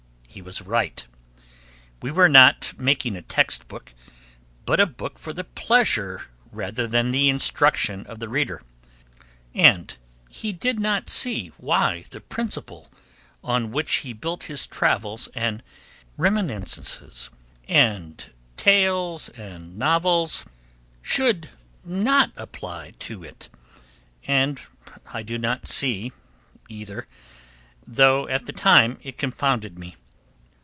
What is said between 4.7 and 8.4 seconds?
a book for the pleasure rather than the instruction of the